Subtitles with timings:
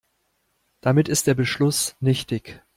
[0.81, 2.63] Damit ist der Beschluss nichtig.